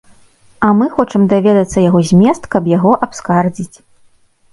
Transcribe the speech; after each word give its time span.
А 0.67 0.69
мы 0.77 0.85
хочам 0.93 1.27
даведацца 1.33 1.83
яго 1.89 2.01
змест, 2.09 2.43
каб 2.55 2.71
яго 2.77 2.95
абскардзіць. 3.07 3.77